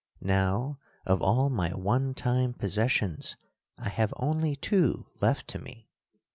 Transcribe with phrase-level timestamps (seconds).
[0.23, 3.35] "Now of all my one time possessions
[3.77, 5.89] I have only two left to me.